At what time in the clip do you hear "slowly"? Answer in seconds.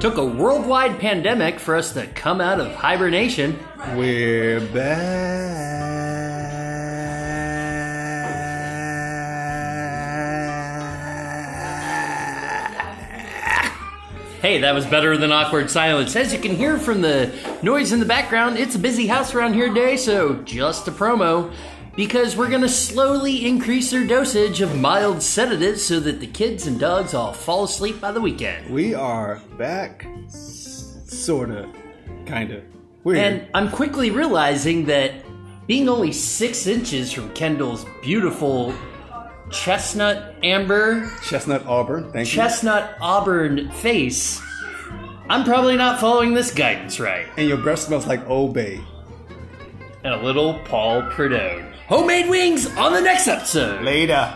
22.68-23.44